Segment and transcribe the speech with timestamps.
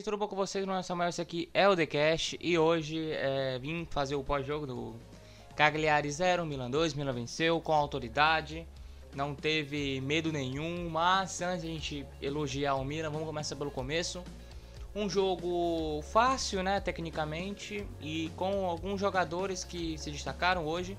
[0.00, 0.64] gente, tudo bom com vocês?
[0.64, 4.14] Meu nome é Samuel, esse aqui é o The Cash e hoje é, vim fazer
[4.14, 4.94] o pós-jogo do
[5.54, 8.66] Cagliari 0, Milan 2, Milan venceu com autoridade,
[9.14, 13.70] não teve medo nenhum, mas antes de a gente elogiar o Milan, vamos começar pelo
[13.70, 14.22] começo.
[14.94, 20.96] Um jogo fácil, né, tecnicamente, e com alguns jogadores que se destacaram hoje,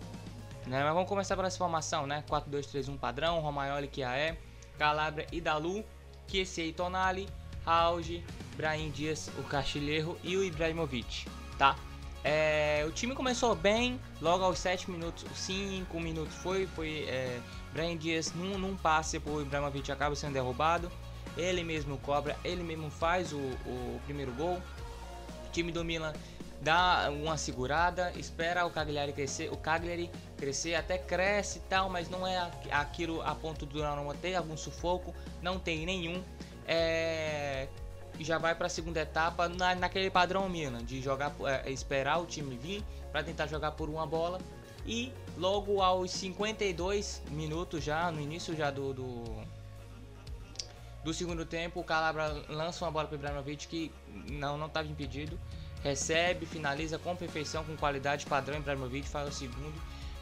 [0.68, 4.38] né, mas vamos começar pela formação, né, 4-2-3-1 padrão, Romagnoli, Kiaé,
[4.77, 5.84] Calabria e Dalu,
[6.27, 7.27] Kiesei Tonali,
[7.66, 8.24] Auge,
[8.62, 11.26] Brahim Dias, o Castilheiro e o Ibrahimovic,
[11.58, 11.76] tá?
[12.24, 17.40] É, o time começou bem, logo aos 7 minutos, 5 minutos foi, foi é,
[17.74, 20.91] Brahim Dias num, num passe pro Ibrahimovic acaba sendo derrubado,
[21.35, 24.62] ele mesmo cobra, ele mesmo faz o, o primeiro gol,
[25.48, 26.13] o time do Milan
[26.62, 32.07] dá uma segurada, espera o Cagliari crescer, o Cagliari crescer, até cresce e tal, mas
[32.12, 36.24] não é aquilo a ponto de não ter algum sufoco, não tem nenhum,
[36.68, 37.41] é,
[38.24, 42.26] já vai para a segunda etapa na, naquele padrão Milan, de jogar, é, esperar o
[42.26, 44.40] time vir para tentar jogar por uma bola.
[44.86, 49.24] E logo aos 52 minutos já, no início já do, do,
[51.04, 53.91] do segundo tempo, o Calabra lança uma bola para Ibrahimovic que
[54.30, 55.40] não não estava impedido.
[55.84, 58.58] Recebe, finaliza com perfeição, com qualidade padrão.
[58.58, 59.82] Ibrahimovic faz o segundo.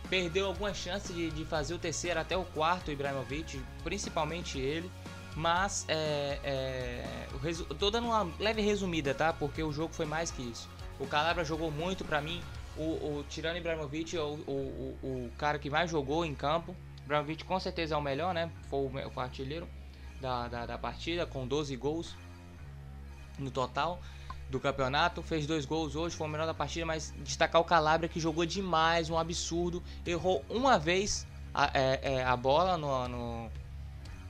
[0.09, 4.89] Perdeu algumas chances de, de fazer o terceiro até o quarto, Ibrahimovic, principalmente ele.
[5.35, 9.31] Mas é, é, eu tô dando uma leve resumida, tá?
[9.31, 10.67] Porque o jogo foi mais que isso.
[10.99, 12.41] O Calabria jogou muito para mim.
[12.75, 12.81] O,
[13.19, 16.75] o Tirano Ibrahimovic é o, o, o, o, cara que mais jogou em campo.
[17.05, 18.52] Ibrahimovic com certeza é o melhor, né?
[18.69, 19.67] Foi o, o artilheiro
[20.19, 22.16] da, da, da partida, com 12 gols
[23.38, 24.01] no total
[24.50, 25.22] do campeonato.
[25.22, 26.85] Fez dois gols hoje, foi o melhor da partida.
[26.85, 29.81] Mas destacar o Calabria que jogou demais, um absurdo.
[30.06, 33.51] Errou uma vez a, é, é, a bola no, no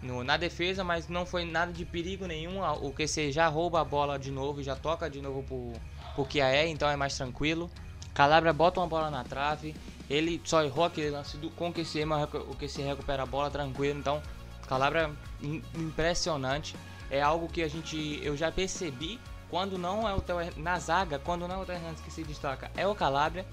[0.01, 2.61] no, na defesa, mas não foi nada de perigo nenhum.
[2.81, 5.73] O QC já rouba a bola de novo já toca de novo pro,
[6.15, 7.69] pro Kiaé, então é mais tranquilo.
[8.13, 9.75] Calabria bota uma bola na trave,
[10.09, 13.49] ele só errou aquele lance do, com o QC, mas o QC recupera a bola
[13.49, 14.21] tranquilo, então
[14.67, 15.11] Calabria
[15.41, 16.75] impressionante.
[17.11, 21.17] É algo que a gente eu já percebi quando não é o Theo, na zaga,
[21.17, 23.45] quando não é o Theo Hernandes que se destaca, é o Calabria.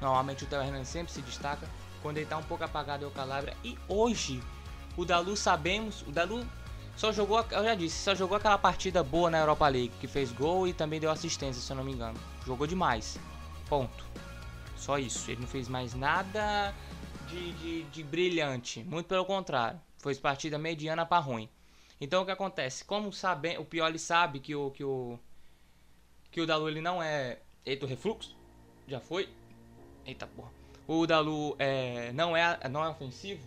[0.00, 1.68] Normalmente o Theo Hernandes sempre se destaca.
[2.02, 3.54] Quando ele tá um pouco apagado é o Calabria.
[3.62, 4.42] E hoje
[4.96, 6.46] o Dalu sabemos, o Dalu
[6.96, 10.32] só jogou, eu já disse, só jogou aquela partida boa na Europa League, que fez
[10.32, 12.18] gol e também deu assistência, se eu não me engano.
[12.46, 13.18] Jogou demais.
[13.68, 14.04] Ponto.
[14.76, 15.30] Só isso.
[15.30, 16.74] Ele não fez mais nada
[17.28, 18.82] de, de, de brilhante.
[18.84, 19.80] Muito pelo contrário.
[19.98, 21.48] Foi partida mediana para ruim.
[22.00, 22.84] Então o que acontece?
[22.84, 25.18] Como sabe, o Pioli sabe que o que o
[26.30, 28.34] que o Dalu ele não é eita refluxo,
[28.86, 29.28] já foi.
[30.06, 30.50] Eita porra.
[30.86, 33.46] O Dalu é, não é não é ofensivo.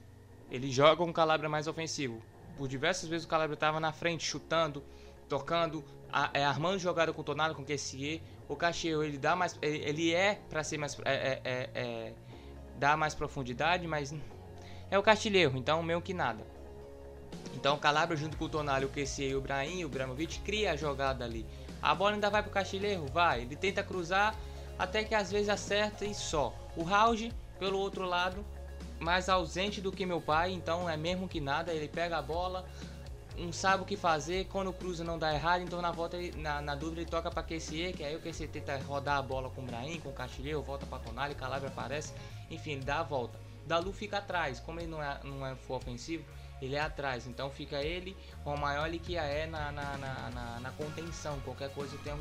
[0.54, 2.22] Ele joga um Calabria mais ofensivo.
[2.56, 4.84] Por diversas vezes o Calabria estava na frente, chutando,
[5.28, 5.84] tocando,
[6.32, 8.22] é, armando jogada com o Tornado, com o QSE.
[8.48, 9.58] O Cacheiro, ele dá mais.
[9.64, 10.96] Ele é para ser mais.
[11.04, 12.14] É, é, é, é,
[12.78, 14.14] dá mais profundidade, mas
[14.92, 16.46] é o Castilheiro, então meio que nada.
[17.56, 20.74] Então o Calabria junto com o Tonali, o QC e o Brahim, o Bramovic cria
[20.74, 21.48] a jogada ali.
[21.82, 23.08] A bola ainda vai pro Castilheiro?
[23.08, 23.42] Vai.
[23.42, 24.36] Ele tenta cruzar
[24.78, 26.54] até que às vezes acerta e só.
[26.76, 28.46] O Rauge, pelo outro lado,
[29.04, 32.66] mais ausente do que meu pai, então é mesmo que nada, ele pega a bola,
[33.38, 36.40] não sabe o que fazer, quando o cruza não dá errado, então na volta ele,
[36.42, 39.50] na, na, dúvida ele toca para QCE, que aí o QCE tenta rodar a bola
[39.50, 42.14] com o Brahim, com o Castilheiro, volta para Tonali, Calabria aparece,
[42.50, 43.40] enfim, ele dá a volta.
[43.66, 46.24] Dalu fica atrás, como ele não é, não é for ofensivo,
[46.62, 51.40] ele é atrás, então fica ele, Romagnoli que é na, na, na, na, na contenção,
[51.42, 52.14] qualquer coisa tem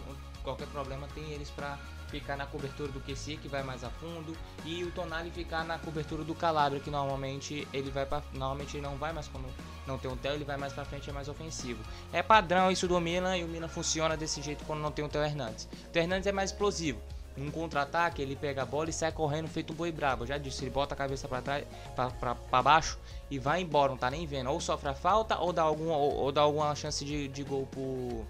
[0.43, 1.79] qualquer problema tem eles para
[2.13, 5.79] ficar na cobertura do QC, que vai mais a fundo, e o Tonali ficar na
[5.79, 9.47] cobertura do Calabria, que normalmente ele vai para normalmente ele não vai mais quando
[9.87, 11.83] não tem um Theo, ele vai mais para frente, é mais ofensivo.
[12.13, 15.09] É padrão isso do Milan e o Milan funciona desse jeito quando não tem o
[15.09, 15.69] Theo Hernandes.
[15.93, 17.01] O Hernandes é mais explosivo.
[17.37, 20.27] Num contra-ataque, ele pega a bola e sai correndo feito um boi brabo.
[20.27, 21.65] Já disse, ele bota a cabeça para trás,
[21.97, 22.99] para baixo
[23.31, 24.51] e vai embora, não tá nem vendo.
[24.51, 27.67] Ou sofre a falta ou dá alguma, ou, ou dá alguma chance de, de gol
[27.67, 28.27] pro,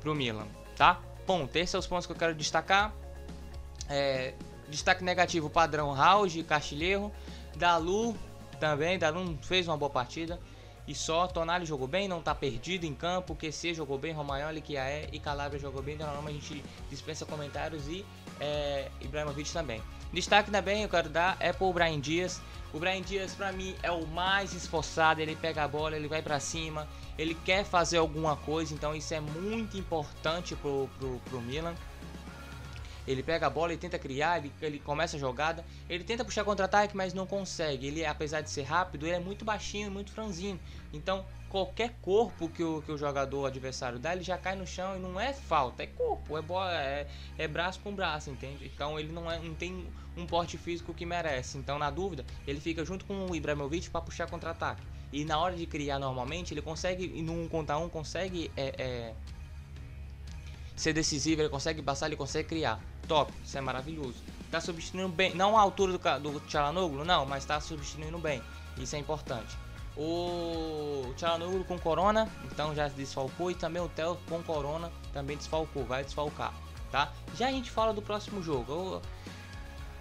[0.00, 0.46] pro Milan,
[0.76, 0.98] tá?
[1.30, 1.54] Ponto.
[1.54, 2.92] Esses são os pontos que eu quero destacar.
[3.88, 4.34] É,
[4.68, 7.12] destaque negativo, padrão Rauge, Castilheiro.
[7.56, 8.16] Dalu
[8.58, 10.40] também, Dalu fez uma boa partida.
[10.86, 13.34] E só, Tonali jogou bem, não está perdido em campo.
[13.34, 15.94] QC jogou bem, Romagnoli, Kiaé e Calabria jogou bem.
[15.94, 18.04] Então, a gente dispensa comentários e
[18.40, 19.82] é, Ibrahimovic também.
[20.12, 22.40] Destaque também eu quero dar é pro Brian Dias.
[22.72, 25.20] O Brian Dias, para mim, é o mais esforçado.
[25.20, 26.88] Ele pega a bola, ele vai para cima,
[27.18, 28.74] ele quer fazer alguma coisa.
[28.74, 31.74] Então, isso é muito importante pro, pro, pro Milan.
[33.06, 36.44] Ele pega a bola e tenta criar, ele, ele começa a jogada, ele tenta puxar
[36.44, 37.86] contra-ataque, mas não consegue.
[37.86, 40.60] Ele, apesar de ser rápido, ele é muito baixinho, muito franzino.
[40.92, 44.96] Então, qualquer corpo que o, que o jogador adversário dá, ele já cai no chão
[44.96, 47.06] e não é falta, é corpo, é bola, é,
[47.36, 48.70] é braço com braço, entende?
[48.72, 49.86] Então ele não, é, não tem
[50.16, 51.58] um porte físico que merece.
[51.58, 54.82] Então, na dúvida, ele fica junto com o Ibrahimovic para puxar contra-ataque.
[55.12, 59.14] E na hora de criar normalmente, ele consegue, no 1 contra 1, consegue é, é,
[60.80, 62.80] ser decisivo, ele consegue passar, ele consegue criar.
[63.06, 64.16] Top, isso é maravilhoso.
[64.50, 68.42] Tá substituindo bem, não a altura do, do Tchalanoglu, não, mas tá substituindo bem.
[68.78, 69.56] Isso é importante.
[69.96, 73.50] O Tchalanoglu com Corona, então já desfalcou.
[73.50, 76.54] E também o Theo com Corona também desfalcou, vai desfalcar,
[76.90, 77.12] tá?
[77.36, 78.72] Já a gente fala do próximo jogo.
[78.72, 79.02] Eu,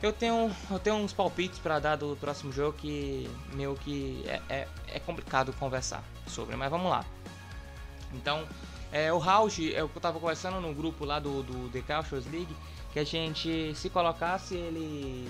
[0.02, 4.42] eu tenho, eu tenho uns palpites para dar do próximo jogo que meio que é,
[4.50, 7.04] é, é, complicado conversar sobre, mas vamos lá.
[8.14, 8.48] Então,
[8.92, 12.56] é, o Rauge, eu tava conversando no grupo lá do, do The Cautious League,
[12.92, 15.30] que a gente, se colocasse ele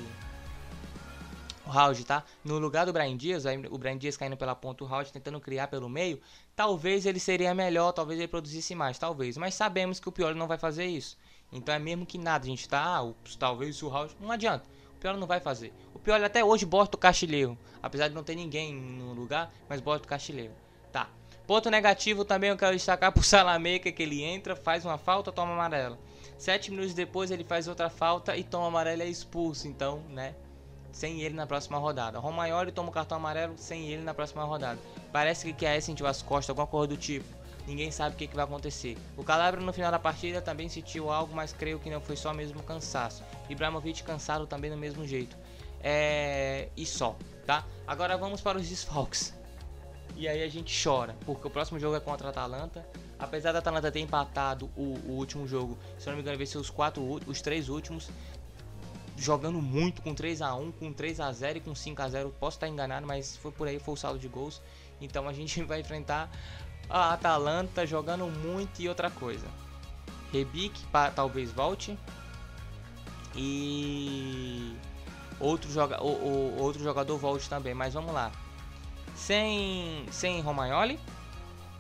[1.66, 2.24] o Howard, tá?
[2.44, 5.68] No lugar do Brian Dias, o Brian Dias caindo pela ponta, o Howard tentando criar
[5.68, 6.20] pelo meio,
[6.56, 9.38] talvez ele seria melhor, talvez ele produzisse mais, talvez.
[9.38, 11.18] Mas sabemos que o Pioli não vai fazer isso.
[11.52, 14.66] Então é mesmo que nada, a gente tá, ah, talvez o Howard, não adianta.
[14.96, 15.74] O Pioli não vai fazer.
[15.94, 19.80] O Pioli até hoje bota o Castilheiro, apesar de não ter ninguém no lugar, mas
[19.80, 20.54] bota o Castilheiro.
[20.92, 21.10] Tá.
[21.50, 25.54] Ponto negativo também eu quero destacar pro Salameca que ele entra, faz uma falta, toma
[25.54, 25.98] amarela.
[26.38, 29.68] Sete minutos depois ele faz outra falta e toma amarela e é expulso.
[29.68, 30.36] Então, né?
[30.92, 32.20] sem ele na próxima rodada.
[32.20, 34.78] Romagnoli toma o cartão amarelo sem ele na próxima rodada.
[35.12, 37.26] Parece que quer sentiu as costas, alguma coisa do tipo.
[37.66, 38.96] Ninguém sabe o que, que vai acontecer.
[39.18, 42.32] O Calabria no final da partida também sentiu algo, mas creio que não foi só
[42.32, 43.24] mesmo cansaço.
[43.50, 45.36] Ibrahimovic cansado também do mesmo jeito.
[45.82, 46.70] É...
[46.78, 47.18] E só,
[47.48, 47.66] tá?
[47.88, 49.39] Agora vamos para os desfalques.
[50.16, 52.86] E aí a gente chora, porque o próximo jogo é contra a Atalanta.
[53.18, 56.70] Apesar da Atalanta ter empatado o, o último jogo, se não me engano, venceu os
[56.70, 58.10] quatro, os três últimos
[59.20, 62.34] jogando muito com 3 a 1 com 3 a 0 e com 5 a 0
[62.40, 64.62] Posso estar enganado, mas foi por aí, foi o saldo de gols.
[65.02, 66.32] Então a gente vai enfrentar
[66.90, 69.46] a Atalanta jogando muito e outra coisa.
[70.32, 70.80] Rebic
[71.16, 71.98] talvez volte.
[73.36, 74.76] E
[75.40, 78.32] outro, joga, o, o, outro jogador volte também, mas vamos lá.
[79.20, 81.00] Sem, sem Romagnoli.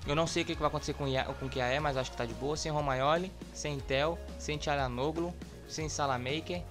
[0.06, 1.06] Eu não sei o que, vai acontecer com,
[1.40, 2.56] com o Kiaé, mas acho que tá de boa.
[2.56, 5.34] Sem Romagnoli, sem Tel, sem Tchalanoglu,
[5.68, 6.62] sem Salamaker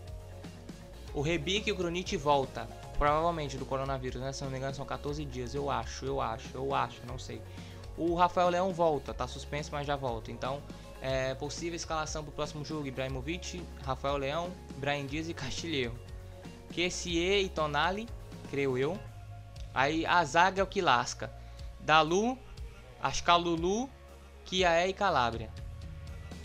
[1.14, 2.68] o Rebic e o Grunit volta.
[2.98, 4.32] Provavelmente do coronavírus, né?
[4.32, 5.54] Se não me engano, são 14 dias.
[5.54, 7.40] Eu acho, eu acho, eu acho, não sei.
[7.96, 10.30] O Rafael Leão volta, tá suspenso, mas já volta.
[10.30, 10.62] Então,
[11.00, 15.98] é, possível escalação pro próximo jogo: Ibrahimovic, Rafael Leão, Brian Dias e Castilheiro.
[16.72, 18.08] Kessie e Tonali,
[18.50, 18.98] creio eu.
[19.74, 21.30] Aí a zaga é o que lasca.
[21.80, 22.38] Dalu,
[23.02, 23.88] Ascalulu,
[24.44, 25.50] Kiaé e Calabria.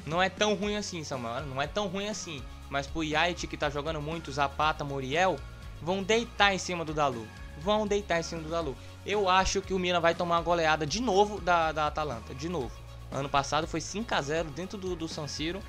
[0.06, 1.46] Não é tão ruim assim, Samuel.
[1.46, 2.44] Não é tão ruim assim.
[2.70, 5.38] Mas pro Yait que tá jogando muito, Zapata, Muriel,
[5.82, 7.28] vão deitar em cima do Dalu.
[7.60, 8.76] Vão deitar em cima do Dalu.
[9.06, 12.34] Eu acho que o Milan vai tomar uma goleada de novo da, da Atalanta.
[12.34, 12.72] De novo.
[13.12, 15.62] Ano passado foi 5 a 0 dentro do, do San Siro.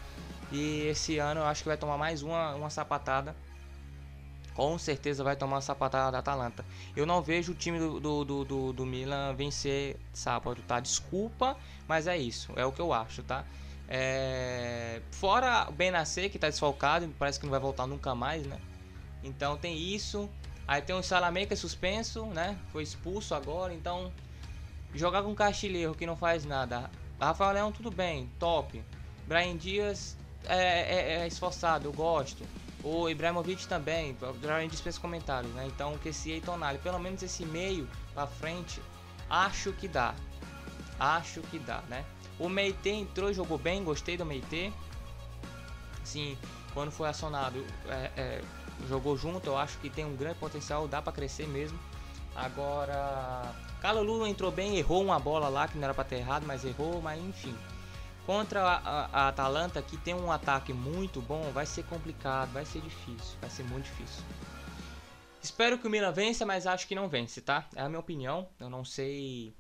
[0.51, 3.37] E esse ano eu acho que vai tomar mais uma, uma sapatada.
[4.55, 6.65] Com certeza vai tomar uma sapatada da Atalanta.
[6.95, 10.79] Eu não vejo o time do, do, do, do, Milan vencer sábado, tá?
[10.79, 11.57] Desculpa,
[11.89, 12.53] mas é isso.
[12.55, 13.45] É o que eu acho, tá?
[13.89, 15.03] É...
[15.11, 18.59] Fora o Benacer, que está desfalcado, parece que não vai voltar nunca mais, né?
[19.25, 20.31] Então tem isso.
[20.67, 22.57] Aí tem o é suspenso, né?
[22.73, 24.13] Foi expulso agora, então
[24.95, 26.91] jogar com Castilheiro que não faz nada.
[27.21, 28.83] Rafael Leão tudo bem, top.
[29.27, 32.45] Brian Dias é, é, é esforçado, eu gosto.
[32.85, 35.67] O Ibrahimovic também, Brian dispensa comentários, né?
[35.67, 38.79] Então que esse Tonali, pelo menos esse meio para frente,
[39.29, 40.15] acho que dá.
[41.01, 42.05] Acho que dá, né?
[42.39, 44.71] O Meite entrou jogou bem, gostei do Meite.
[46.05, 46.37] Sim,
[46.75, 48.43] quando foi acionado, é, é,
[48.87, 51.79] jogou junto, eu acho que tem um grande potencial, dá para crescer mesmo.
[52.37, 56.65] Agora, Calulu entrou bem, errou uma bola lá que não era para ter errado, mas
[56.67, 57.57] errou, mas enfim.
[58.27, 62.65] Contra a, a, a, Atalanta, que tem um ataque muito bom, vai ser complicado, vai
[62.65, 64.25] ser difícil, vai ser muito difícil.
[65.43, 67.69] Espero que o Milan vença, mas acho que não vence, tá?
[67.77, 68.49] É a minha opinião.
[68.59, 69.55] Eu não sei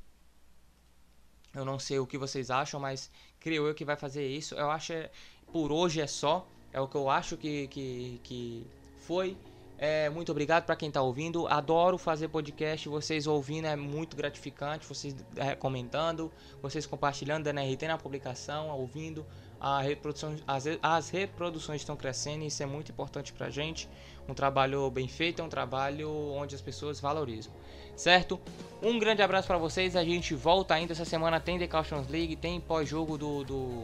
[1.54, 4.54] eu não sei o que vocês acham, mas creio eu que vai fazer isso.
[4.56, 5.10] Eu acho é,
[5.52, 6.46] por hoje é só.
[6.72, 8.66] É o que eu acho que, que, que
[8.98, 9.36] foi.
[9.76, 11.46] É, muito obrigado para quem está ouvindo.
[11.48, 12.88] Adoro fazer podcast.
[12.88, 14.86] Vocês ouvindo é muito gratificante.
[14.86, 19.26] Vocês é, comentando, vocês compartilhando, dando RT na publicação, ouvindo.
[19.60, 23.88] A reprodução, as, as reproduções estão crescendo e isso é muito importante para gente.
[24.28, 27.52] Um trabalho bem feito é um trabalho onde as pessoas valorizam
[27.96, 28.40] certo?
[28.82, 29.96] Um grande abraço para vocês.
[29.96, 31.40] A gente volta ainda essa semana.
[31.40, 33.82] Tem The Cautions League, tem pós-jogo do, do,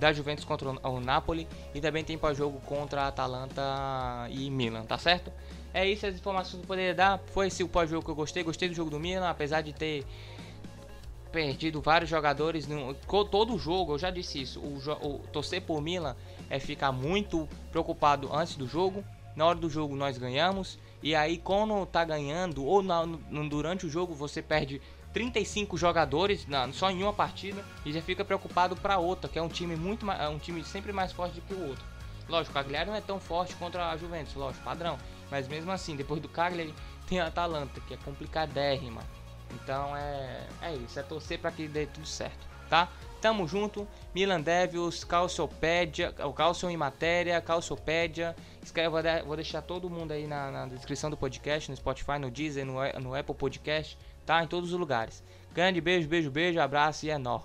[0.00, 3.62] da Juventus contra o Napoli e também tem pós-jogo contra a Atalanta
[4.30, 5.30] e Milan, tá certo?
[5.74, 7.20] É isso as informações que eu poderia dar.
[7.32, 8.42] Foi esse o pós-jogo que eu gostei.
[8.42, 10.04] Gostei do jogo do Milan, apesar de ter
[11.30, 12.66] perdido vários jogadores.
[12.66, 14.58] No, todo o jogo, eu já disse isso.
[14.58, 16.16] O, o, torcer por Milan
[16.48, 19.04] é ficar muito preocupado antes do jogo.
[19.36, 20.78] Na hora do jogo nós ganhamos.
[21.02, 24.80] E aí, quando tá ganhando, ou na, no, durante o jogo, você perde
[25.12, 29.42] 35 jogadores na, só em uma partida e já fica preocupado para outra, que é
[29.42, 31.84] um time muito é um time sempre mais forte do que o outro.
[32.28, 34.96] Lógico, o Cagliari não é tão forte contra a Juventus, lógico, padrão.
[35.30, 36.74] Mas mesmo assim, depois do Cagliari
[37.08, 39.02] tem a Atalanta, que é complicadérrima.
[39.52, 42.88] Então é, é isso, é torcer para que dê tudo certo, tá?
[43.20, 48.34] Tamo junto, Milan Devils, Calciopédia, o Calcio em Matéria, Calciopédia.
[48.62, 48.90] Escreve,
[49.26, 52.74] vou deixar todo mundo aí na, na, descrição do podcast, no Spotify, no Deezer, no,
[53.00, 53.98] no Apple Podcast,
[54.30, 54.44] tá?
[54.44, 55.24] Em todos os lugares.
[55.52, 57.40] Grande beijo, beijo, beijo, abraço e é nó.